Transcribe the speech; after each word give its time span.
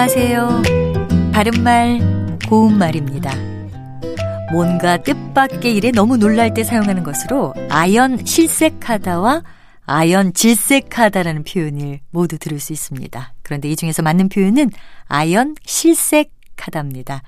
안녕하세요. 0.00 0.62
바른말, 1.32 2.38
고운말입니다. 2.48 3.32
뭔가 4.52 4.96
뜻밖의 4.96 5.74
일에 5.74 5.90
너무 5.90 6.16
놀랄 6.16 6.54
때 6.54 6.62
사용하는 6.62 7.02
것으로 7.02 7.52
아연 7.68 8.24
실색하다와 8.24 9.42
아연 9.86 10.34
질색하다라는 10.34 11.42
표현을 11.42 11.98
모두 12.10 12.38
들을 12.38 12.60
수 12.60 12.72
있습니다. 12.72 13.34
그런데 13.42 13.68
이 13.68 13.74
중에서 13.74 14.02
맞는 14.02 14.28
표현은 14.28 14.70
아연 15.06 15.56
실색하다입니다. 15.64 17.22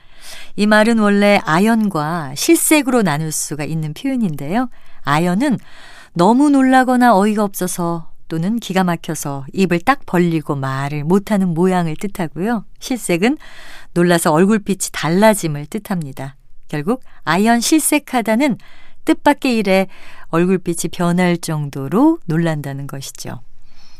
이 0.54 0.66
말은 0.68 1.00
원래 1.00 1.40
아연과 1.42 2.34
실색으로 2.36 3.02
나눌 3.02 3.32
수가 3.32 3.64
있는 3.64 3.94
표현인데요. 3.94 4.70
아연은 5.02 5.58
너무 6.12 6.50
놀라거나 6.50 7.16
어이가 7.16 7.42
없어서 7.42 8.09
또는 8.30 8.60
기가 8.60 8.84
막혀서 8.84 9.44
입을 9.52 9.80
딱 9.80 10.06
벌리고 10.06 10.54
말을 10.54 11.02
못하는 11.02 11.48
모양을 11.48 11.96
뜻하고요. 11.96 12.64
실색은 12.78 13.36
놀라서 13.92 14.32
얼굴빛이 14.32 14.90
달라짐을 14.92 15.66
뜻합니다. 15.66 16.36
결국 16.68 17.02
아연 17.24 17.60
실색하다는 17.60 18.58
뜻밖의 19.04 19.58
일에 19.58 19.88
얼굴빛이 20.28 20.90
변할 20.92 21.38
정도로 21.38 22.20
놀란다는 22.26 22.86
것이죠. 22.86 23.40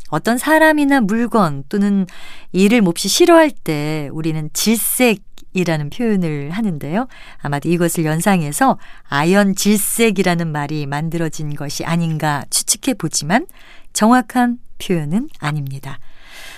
어떤 0.07 0.37
사람이나 0.37 1.01
물건 1.01 1.65
또는 1.67 2.07
일을 2.53 2.81
몹시 2.81 3.09
싫어할 3.09 3.51
때 3.51 4.09
우리는 4.13 4.49
질색 4.53 5.30
이라는 5.53 5.89
표현을 5.89 6.51
하는데요. 6.51 7.07
아마도 7.39 7.69
이것을 7.69 8.05
연상해서 8.05 8.77
아연 9.03 9.55
질색이라는 9.55 10.51
말이 10.51 10.85
만들어진 10.85 11.55
것이 11.55 11.83
아닌가 11.85 12.43
추측해 12.49 12.95
보지만 12.95 13.45
정확한 13.93 14.59
표현은 14.79 15.29
아닙니다. 15.39 15.99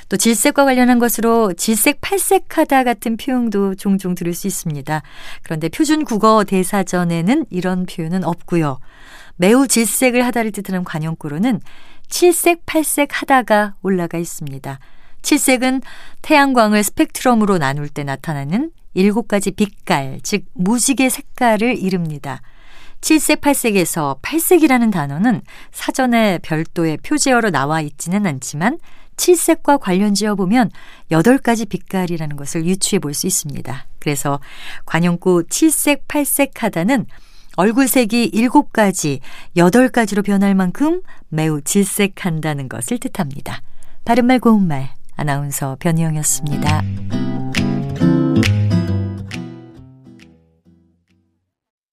또 0.09 0.17
질색과 0.17 0.66
관련한 0.66 0.99
것으로 0.99 1.53
질색 1.53 1.99
팔색하다 2.02 2.83
같은 2.83 3.17
표현도 3.17 3.75
종종 3.75 4.16
들을 4.16 4.33
수 4.33 4.47
있습니다. 4.47 5.02
그런데 5.41 5.69
표준 5.69 6.05
국어 6.05 6.44
대사전에는 6.44 7.45
이런 7.49 7.86
표현은 7.86 8.23
없고요. 8.23 8.80
매우 9.36 9.67
질색을 9.67 10.23
하다를 10.25 10.52
뜻하는 10.52 10.83
관용구로는 10.83 11.61
칠색 12.09 12.66
팔색 12.66 13.21
하다가 13.21 13.75
올라가 13.81 14.17
있습니다. 14.17 14.80
칠색은 15.23 15.81
태양광을 16.21 16.83
스펙트럼으로 16.83 17.58
나눌 17.58 17.89
때 17.89 18.03
나타나는 18.03 18.71
일곱 18.94 19.27
가지 19.27 19.52
빛깔, 19.52 20.19
즉 20.23 20.45
무지개 20.53 21.09
색깔을 21.09 21.77
이릅니다. 21.77 22.41
칠색 23.02 23.41
팔색에서 23.41 24.19
팔색이라는 24.22 24.91
단어는 24.91 25.41
사전에 25.72 26.39
별도의 26.41 26.97
표제어로 26.97 27.49
나와 27.49 27.81
있지는 27.81 28.25
않지만 28.25 28.80
칠색과 29.17 29.77
관련 29.77 30.14
지어 30.14 30.36
보면 30.36 30.71
여덟 31.11 31.38
가지 31.38 31.66
빛깔이라는 31.66 32.36
것을 32.36 32.66
유추해 32.66 32.99
볼 32.99 33.14
수 33.14 33.27
있습니다. 33.27 33.88
그래서 33.99 34.39
관용구 34.86 35.45
칠색 35.49 36.08
팔색 36.08 36.64
하다는 36.64 37.05
얼굴색이 37.55 38.31
일곱 38.33 38.73
가지, 38.73 39.19
여덟 39.58 39.89
가지로 39.89 40.23
변할 40.23 40.55
만큼 40.55 41.02
매우 41.30 41.61
질색한다는 41.61 42.67
것을 42.69 42.97
뜻합니다. 42.99 43.61
바른말 44.05 44.39
고운말 44.39 44.89
아나운서 45.16 45.77
변희영이었습니다. 45.80 47.33